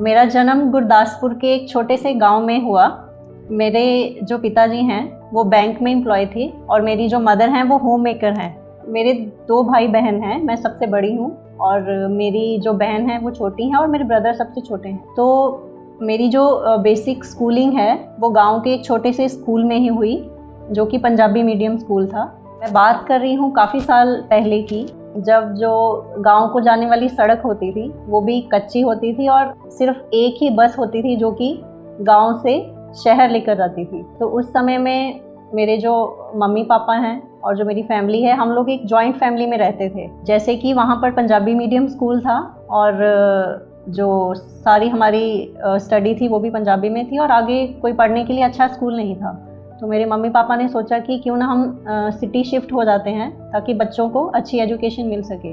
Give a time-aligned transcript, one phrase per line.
[0.00, 2.86] मेरा जन्म गुरदासपुर के एक छोटे से गाँव में हुआ।
[3.50, 7.78] मेरे जो पिताजी हैं, वो बैंक में एम्प्लॉय थे और मेरी जो मदर हैं, वो
[7.78, 8.56] होम मेकर हैं।
[8.88, 9.12] मेरे
[9.48, 13.68] दो भाई बहन हैं, मैं सबसे बड़ी हूँ और मेरी जो बहन है, वो छोटी
[13.68, 18.60] हैं और मेरे ब्रदर सबसे छोटे हैं। तो मेरी जो बेसिक स्कूलिंग है, वो गाँव
[18.60, 20.30] के एक छोटे से स्कूल में ही हुई,
[20.70, 22.24] जो कि पंजाबी मीडियम स्कूल था।
[22.60, 24.86] मैं बात कर रही हूँ काफ़ी साल पहले की।
[25.18, 25.72] जब जो
[26.18, 30.42] गाँव को जाने वाली सड़क होती थी, वो भी कच्ची होती थी और सिर्फ़ एक
[30.42, 31.58] ही बस होती थी जो कि
[32.00, 32.58] गाँव से
[32.94, 35.20] शहर लेकर जाती थी। तो उस समय में
[35.54, 35.94] मेरे जो
[36.36, 39.88] मम्मी पापा हैं और जो मेरी फैमिली है, हम लोग एक जॉइंट फैमिली में रहते
[39.88, 42.38] थे। जैसे कि वहाँ पर पंजाबी मीडियम स्कूल था
[42.70, 48.24] और जो सारी हमारी स्टडी थी वो भी पंजाबी में थी और आगे कोई पढ़ने
[48.24, 49.32] के लिए अच्छा स्कूल नहीं था।
[49.80, 53.30] तो मेरे मम्मी पापा ने सोचा कि क्यों ना हम सिटी शिफ्ट हो जाते हैं
[53.52, 55.52] ताकि बच्चों को अच्छी एजुकेशन मिल सके।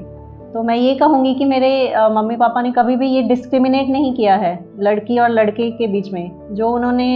[0.52, 1.70] तो मैं ये कहूँगी कि मेरे
[2.12, 6.12] मम्मी पापा ने कभी भी ये डिस्क्रिमिनेट नहीं किया है लड़की और लड़के के बीच
[6.12, 7.06] में। जो उन्होंने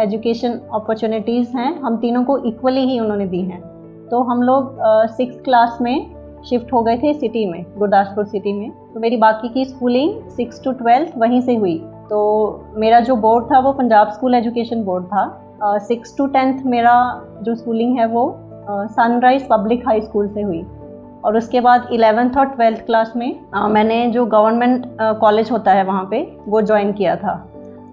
[0.00, 3.60] एजुकेशन अपॉर्चुनिटीज़ हैं, हम तीनों को इक्वली ही उन्होंने दी हैं।
[4.10, 4.76] तो हम लोग
[5.16, 6.06] सिक्स क्लास में
[6.48, 10.62] शिफ्ट हो गए थे सिटी में, गुरदासपुर सिटी में। तो मेरी बाकी की स्कूलिंग सिक्स
[10.64, 11.78] टू ट्वेल्थ वहीं से हुई।
[12.10, 15.24] तो मेरा जो बोर्ड था वो पंजाब स्कूल एजुकेशन बोर्ड था।
[15.64, 16.94] सिक्स टू टेंथ मेरा
[17.42, 18.24] जो स्कूलिंग है वो
[18.68, 20.64] सनराइज पब्लिक हाई स्कूल से हुई।
[21.24, 24.86] और उसके बाद इलेवेंथ और ट्वेल्थ क्लास में आ, मैंने जो गवर्नमेंट
[25.20, 27.32] कॉलेज होता है वहाँ पे वो ज्वाइन किया था।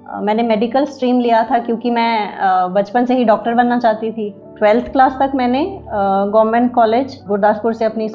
[0.09, 4.29] आ, मैंने मेडिकल स्ट्रीम लिया था क्योंकि मैं बचपन से ही डॉक्टर बनना चाहती थी।
[4.57, 8.05] ट्वेल्थ क्लास तक मैंने गवर्नमेंट कॉलेज गुरदासपुर से अपनी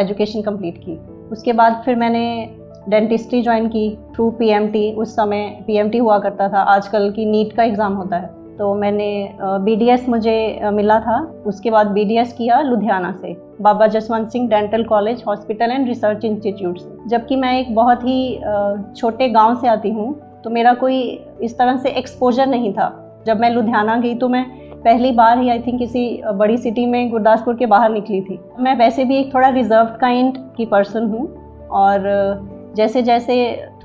[0.00, 0.98] एजुकेशन कंप्लीट की।
[1.32, 2.24] उसके बाद फिर मैंने
[2.88, 7.62] डेंटिस्ट्री ज्वाइन की थ्रू पीएमटी उस समय पीएमटी हुआ करता था। आजकल की नीट का
[7.62, 9.06] एग्ज़ाम होता है। तो मैंने
[9.64, 15.22] BDS मुझे मिला था। उसके बाद BDS किया लुधियाना से, Baba Jaswant Singh dental college,
[15.26, 18.38] hospital and research institute से। जबकि मैं एक बहुत ही
[18.96, 21.00] छोटे गाँव से आती हूँ तो मेरा कोई
[21.42, 22.92] इस तरह से एक्सपोजर नहीं था।
[23.26, 24.44] जब मैं लुधियाना गई तो मैं
[24.76, 28.76] पहली बार ही आई थिंक किसी बड़ी सिटी में गुरदासपुर के बाहर निकली थी। मैं
[28.78, 31.28] वैसे भी एक थोड़ा रिज़र्व काइंड की पर्सन हूँ
[31.72, 32.00] और
[32.76, 33.34] जैसे जैसे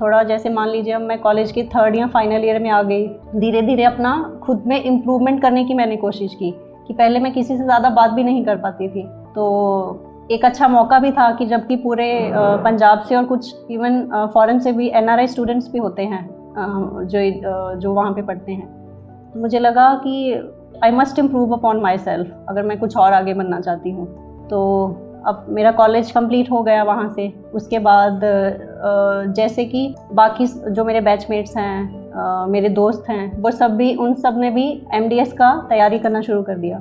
[0.00, 3.06] थोड़ा जैसे मान लीजिए अब मैं कॉलेज के थर्ड या फाइनल ईयर में आ गई
[3.36, 4.12] धीरे धीरे अपना
[4.42, 6.50] खुद में इम्प्रूवमेंट करने की मैंने कोशिश की
[6.86, 9.02] कि पहले मैं किसी से ज़्यादा बात भी नहीं कर पाती थी।
[9.34, 12.10] तो एक अच्छा मौका भी था कि जबकि पूरे
[12.64, 16.28] पंजाब से और कुछ इवन फॉरेन से भी एन स्टूडेंट्स भी होते हैं
[17.04, 18.66] जो जो वहाँ पे पढ़ते हैं।
[19.32, 20.32] तो मुझे लगा कि
[20.84, 24.06] I must improve upon myself अगर मैं कुछ और आगे बनना चाहती हूँ।
[24.48, 24.60] तो
[25.26, 28.20] अब मेरा कॉलेज कंप्लीट हो गया वहाँ से। उसके बाद
[29.36, 34.50] जैसे कि बाकी जो मेरे बैचमेट्स हैं मेरे दोस्त हैं, वो सब भी, उन सबने
[34.50, 36.78] भी एमडीएस का तैयारी करना शुरू कर दिया।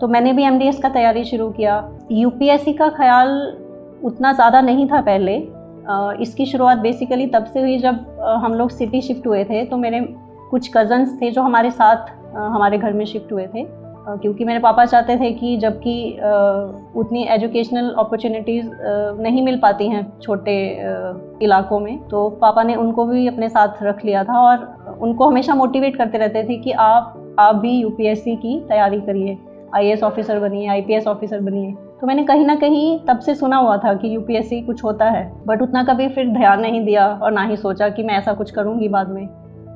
[0.00, 3.30] तो मैंने भी एमडीएस का तैयारी शुरू किया। यूपीएससी का ख्याल
[4.04, 5.36] उतना ज़्यादा नहीं था पहले।
[6.22, 10.00] इसकी शुरुआत बेसिकली तब से हुई जब हम लोग सिटी शिफ्ट हुए थे तो मेरे
[10.50, 13.62] कुछ कज़न्स थे जो हमारे साथ हमारे घर में शिफ्ट हुए थे।
[14.16, 15.94] क्योंकि मेरे पापा चाहते थे कि जबकि
[16.96, 18.70] उतनी एजुकेशनल अपॉर्चुनिटीज़
[19.22, 20.56] नहीं मिल पाती हैं छोटे
[21.42, 25.54] इलाकों में तो पापा ने उनको भी अपने साथ रख लिया था और उनको हमेशा
[25.54, 29.38] मोटिवेट करते रहते थे कि आप आप भी यूपीएससी की तैयारी करिए
[29.74, 33.76] आईएएस ऑफिसर बनिए आईपीएस ऑफिसर बनिए। तो मैंने कहीं ना कहीं तब से सुना हुआ
[33.76, 37.42] था कि यूपीएससी कुछ होता है बट उतना कभी फिर ध्यान नहीं दिया और ना
[37.42, 39.26] ही सोचा कि मैं ऐसा कुछ करूँगी बाद में।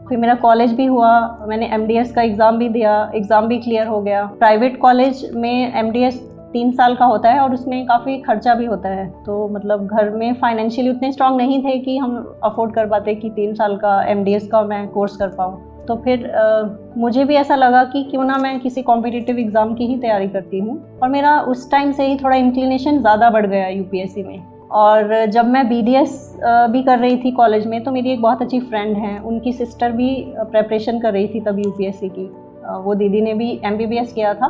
[0.09, 1.11] फिर मेरा कॉलेज भी हुआ
[1.49, 5.91] मैंने एमडीएस का एग्ज़ाम भी दिया एग्ज़ाम भी क्लियर हो गया। प्राइवेट कॉलेज में एम
[5.91, 6.11] डी
[6.53, 10.11] तीन साल का होता है और उसमें काफ़ी खर्चा भी होता है। तो मतलब घर
[10.11, 14.03] में फाइनेंशियली उतने स्ट्रांग नहीं थे कि हम अफोर्ड कर पाते कि तीन साल का
[14.05, 16.63] एमडीएस का मैं कोर्स कर पाऊँ। तो फिर आ,
[16.97, 20.59] मुझे भी ऐसा लगा कि क्यों ना मैं किसी कॉम्पिटिटिव एग्ज़ाम की ही तैयारी करती
[20.59, 25.25] हूँ। और मेरा उस टाइम से ही थोड़ा इंक्लिनेशन ज़्यादा बढ़ गया यूपीएससी में। और
[25.27, 26.15] जब मैं बीडीएस
[26.71, 29.93] भी कर रही थी कॉलेज में तो मेरी एक बहुत अच्छी फ्रेंड है। उनकी सिस्टर
[29.93, 32.25] भी प्रेपरेशन कर रही थी तब यूपीएससी की।
[32.85, 34.47] वो दीदी ने भी एमबीबीएस किया था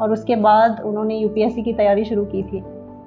[0.00, 2.62] और उसके बाद उन्होंने यूपीएससी की तैयारी शुरू की थी।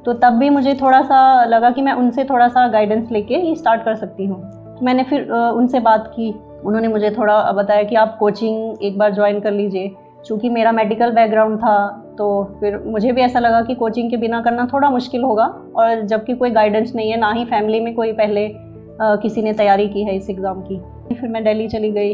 [0.06, 3.56] तो तब भी मुझे थोड़ा सा लगा कि मैं उनसे थोड़ा सा गाइडेंस लेके ये
[3.56, 6.32] स्टार्ट कर सकती हूँ। तो मैंने फिर उनसे बात की।
[6.66, 9.92] उन्होंने मुझे थोड़ा बताया कि आप कोचिंग एक बार ज्वाइन कर लीजिए।
[10.26, 11.76] चूँकि मेरा मेडिकल बैकग्राउंड था
[12.20, 12.28] तो
[12.60, 15.44] फिर मुझे भी ऐसा लगा कि कोचिंग के बिना करना थोड़ा मुश्किल होगा
[15.76, 19.54] और जबकि कोई गाइडेंस नहीं है ना ही फैमिली में कोई पहले आ, किसी ने
[19.54, 20.80] तैयारी की है इस एग्ज़ाम की।
[21.16, 22.14] फिर मैं दिल्ली चली गई।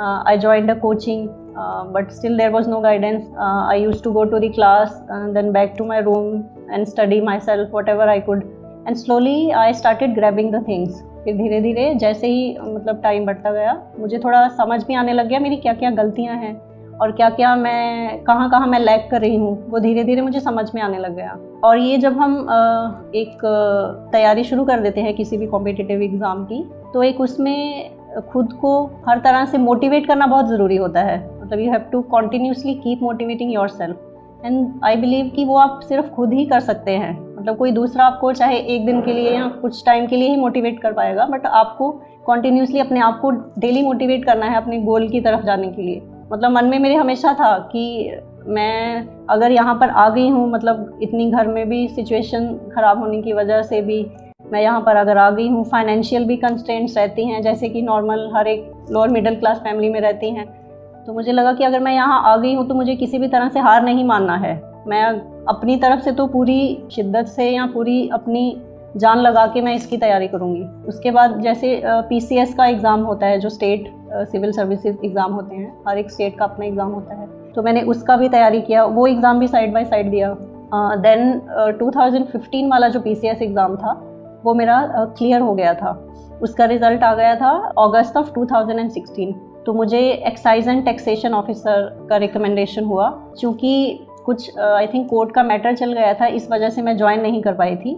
[0.00, 1.28] I joined a coaching
[1.94, 5.74] but still there was no guidance I used to go to the class then back
[5.78, 6.36] to my room
[6.72, 8.44] and study myself whatever I could
[8.86, 13.52] and slowly I started grabbing the things फिर धीरे धीरे जैसे ही मतलब time बढ़ता
[13.52, 16.69] गया मुझे थोड़ा समझ भी आने लग गया मेरी क्या क्या गलतियाँ हैं।
[17.00, 20.40] और क्या क्या मैं, कहाँ कहाँ मैं लैक कर रही हूँ, वो धीरे धीरे मुझे
[20.40, 22.36] समझ में आने लग गया। और ये जब हम
[23.16, 23.38] एक
[24.12, 26.62] तैयारी शुरू कर देते हैं किसी भी कॉम्पिटिटिव एग्ज़ाम की
[26.92, 27.90] तो एक उसमें
[28.30, 32.00] खुद को हर तरह से मोटिवेट करना बहुत ज़रूरी होता है। मतलब you have to
[32.10, 34.06] continuously keep motivating yourself
[34.44, 38.04] and I believe कि वो आप सिर्फ़ खुद ही कर सकते हैं। मतलब कोई दूसरा
[38.04, 41.26] आपको चाहे एक दिन के लिए या कुछ टाइम के लिए ही मोटिवेट कर पाएगा
[41.26, 41.90] बट आपको
[42.26, 46.02] कॉन्टीन्यूसली अपने आप को डेली मोटिवेट करना है अपने गोल की तरफ़ जाने के लिए।
[46.30, 47.84] मतलब मन में मेरे हमेशा था कि
[48.46, 53.20] मैं अगर यहाँ पर आ गई हूँ मतलब इतनी घर में भी सिचुएशन ख़राब होने
[53.22, 54.04] की वजह से भी
[54.52, 58.30] मैं यहाँ पर अगर आ गई हूँ फाइनेंशियल भी कंस्टेंट्स रहती हैं, जैसे कि नॉर्मल
[58.34, 60.46] हर एक लोअर मिडिल क्लास फैमिली में रहती हैं।
[61.06, 63.48] तो मुझे लगा कि अगर मैं यहाँ आ गई हूँ तो मुझे किसी भी तरह
[63.48, 64.54] से हार नहीं मानना है।
[64.86, 65.04] मैं
[65.48, 66.60] अपनी तरफ़ से तो पूरी
[66.92, 68.50] शिद्दत से या पूरी अपनी
[68.96, 73.38] जान लगा के मैं इसकी तैयारी करूँगी। उसके बाद जैसे पीसीएस का एग्ज़ाम होता है
[73.40, 77.26] जो स्टेट सिविल सर्विसेज़ एग्ज़ाम होते हैं हर एक स्टेट का अपना एग्ज़ाम होता है।
[77.52, 80.34] तो मैंने उसका भी तैयारी किया वो एग्ज़ाम भी साइड बाय साइड दिया।
[80.98, 81.40] देन
[81.78, 83.92] टू थाउज़ेंड फिफ्टीन वाला जो पीसीएस एग्ज़ाम था
[84.44, 84.84] वो मेरा
[85.18, 85.90] क्लियर uh, हो गया था।
[86.42, 89.32] उसका रिज़ल्ट आ गया था अगस्त ऑफ़ 2016
[89.66, 93.08] तो मुझे एक्साइज एंड टैक्सेशन ऑफिसर का रिकमेंडेशन हुआ
[93.40, 97.20] क्योंकि कुछ आई थिंक कोर्ट का मैटर चल गया था इस वजह से मैं ज्वाइन
[97.20, 97.94] नहीं कर पाई थी।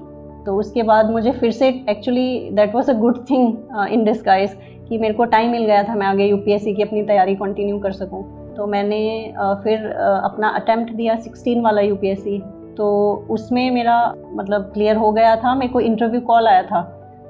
[0.46, 3.56] तो उसके बाद मुझे फिर से actually that was a good thing
[3.90, 4.56] in disguise
[4.88, 7.92] कि मेरे को टाइम मिल गया था मैं आगे यूपीएससी की अपनी तैयारी कंटिन्यू कर
[7.92, 8.22] सकूँ।
[8.54, 12.38] तो मैंने uh, फिर uh, अपना अटैम्प्ट दिया 16 वाला यूपीएससी
[12.76, 12.88] तो
[13.30, 16.80] उसमें मेरा मतलब क्लियर हो गया था मेरे को इंटरव्यू कॉल आया था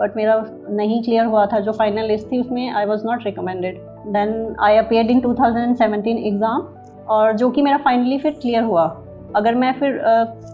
[0.00, 3.78] बट मेरा नहीं क्लियर हुआ था जो फाइनल लिस्ट थी उसमें I was not recommended
[4.06, 6.68] then I appear in 2017 exam
[7.08, 8.84] और जो कि मेरा फाइनली फिर क्लियर हुआ।
[9.36, 9.98] अगर मैं फिर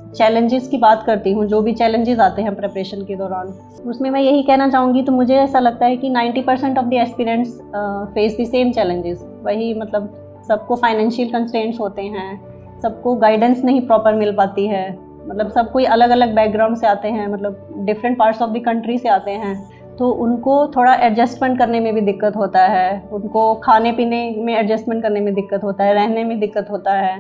[0.09, 3.49] चैलेंजेस की बात करती हूँ, जो भी चैलेंजेस आते हैं प्रिपरेशन के दौरान।
[3.87, 6.95] उसमें मैं यही कहना चाहूँगी तो मुझे ऐसा लगता है कि 90 percent of the
[6.95, 7.59] aspirants
[8.15, 10.15] face the same challenges वही मतलब
[10.49, 12.41] सबको फाइनेंशियल कंस्टेंट्स होते हैं,
[12.83, 14.91] सबको गाइडेंस नहीं प्रॉपर मिल पाती है।
[15.29, 18.99] मतलब सब कोई अलग अलग बैकग्राउंड से आते हैं मतलब different parts of the country
[18.99, 19.57] से आते हैं
[19.99, 25.03] तो उनको थोड़ा एडजस्टमेंट करने में भी दिक्कत होता है। उनको खाने पीने में एडजस्टमेंट
[25.03, 27.17] करने में दिक्कत होता है, रहने में दिक्कत होता है।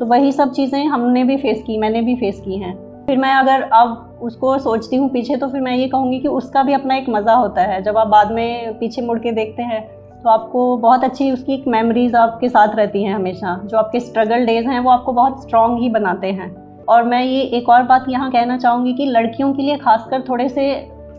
[0.00, 2.74] तो वही सब चीज़ें हमने भी फेस की, मैंने भी फेस की हैं।
[3.06, 6.62] फिर मैं अगर अब उसको सोचती हूँ पीछे तो फिर मैं ये कहूँगी कि उसका
[6.62, 9.80] भी अपना एक मज़ा होता है। जब आप बाद में पीछे मुड़ के देखते हैं
[10.22, 14.44] तो आपको बहुत अच्छी उसकी एक मेमोरीज आपके साथ रहती हैं हमेशा। जो आपके स्ट्रगल
[14.46, 16.50] डेज़ हैं, वो आपको बहुत स्ट्रांग ही बनाते हैं।
[16.86, 20.48] और मैं ये एक और बात यहाँ कहना चाहूँगी कि लड़कियों के लिए खासकर थोड़े
[20.48, 20.72] से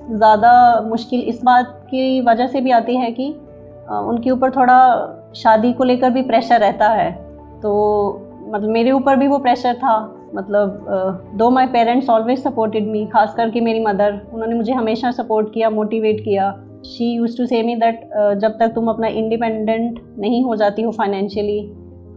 [0.10, 3.30] ज़्यादा मुश्किल इस बात की वजह से भी आती है कि
[3.92, 4.80] उनके ऊपर थोड़ा
[5.36, 7.12] शादी को लेकर भी प्रेशर रहता है।
[7.62, 7.72] तो
[8.52, 9.98] मतलब मेरे ऊपर भी वो प्रेशर था।
[10.36, 10.88] मतलब
[11.38, 15.70] though my parents always supported me खास करके मेरी मदर उन्होंने मुझे हमेशा सपोर्ट किया
[15.70, 16.52] मोटिवेट किया।
[16.86, 18.02] शी यूज़ टू से मी दैट
[18.42, 21.60] जब तक तुम अपना इंडिपेंडेंट नहीं हो जाती हो फाइनेंशियली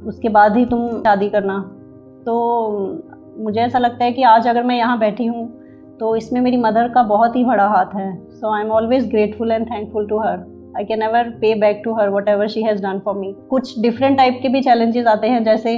[0.07, 1.59] उसके बाद ही तुम शादी करना।
[2.27, 2.35] तो
[3.39, 5.47] मुझे ऐसा लगता है कि आज अगर मैं यहाँ बैठी हूँ
[6.01, 9.53] तो इसमें मेरी मदर का बहुत ही बड़ा हाथ है। So I am always grateful
[9.53, 10.45] and thankful to her
[10.77, 14.17] I can ever pay back to her whatever she has done for me कुछ डिफरेंट
[14.19, 15.77] टाइप के भी चैलेंजेस आते हैं, जैसे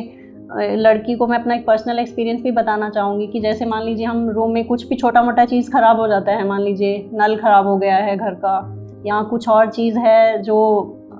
[0.50, 4.28] लड़की को मैं अपना एक पर्सनल एक्सपीरियंस भी बताना चाहूँगी कि जैसे मान लीजिए हम
[4.30, 7.66] रूम में कुछ भी छोटा मोटा चीज़ ख़राब हो जाता है, मान लीजिए नल ख़राब
[7.66, 8.58] हो गया है घर का
[9.06, 10.58] या कुछ और चीज़ है जो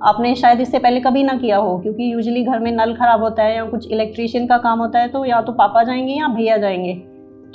[0.03, 3.43] आपने शायद इससे पहले कभी ना किया हो, क्योंकि यूजली घर में नल ख़राब होता
[3.43, 6.57] है या कुछ इलेक्ट्रीशियन का काम होता है तो या तो पापा जाएँगे या भैया
[6.57, 6.93] जाएँगे।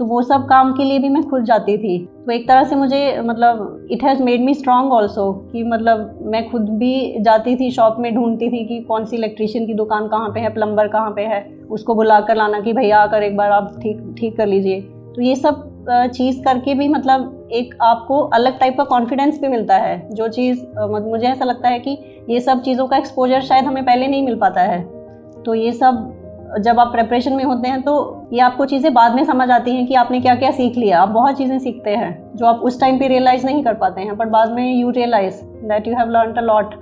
[0.03, 2.77] तो वो सब काम के लिए भी मैं खुद जाती थी। तो एक तरह से
[2.77, 7.71] मुझे मतलब it has made me strong also कि मतलब मैं खुद भी जाती थी
[7.71, 11.11] शॉप में, ढूंढती थी कि कौन सी इलेक्ट्रिशियन की दुकान कहाँ पे है प्लम्बर कहाँ
[11.11, 11.41] पे है।
[11.71, 15.23] उसको बुला कर लाना कि भैया आकर एक बार आप ठीक ठीक कर लीजिए। तो
[15.23, 15.69] ये सब
[16.15, 20.65] चीज़ करके भी मतलब एक आपको अलग टाइप का कॉन्फिडेंस भी मिलता है। जो चीज़
[20.81, 21.99] मुझे ऐसा लगता है कि
[22.31, 24.83] ये सब चीज़ों का एक्सपोजर शायद हमें पहले नहीं मिल पाता है।
[25.43, 26.11] तो ये सब
[26.59, 27.93] जब आप प्रेपरेशन में होते हैं तो
[28.33, 31.09] ये आपको चीज़ें बाद में समझ आती हैं कि आपने क्या क्या सीख लिया। आप
[31.09, 34.29] बहुत चीज़ें सीखते हैं, जो आप उस टाइम पे रियलाइज़ नहीं कर पाते हैं बट
[34.29, 36.75] बाद में you realise that you have learn a lot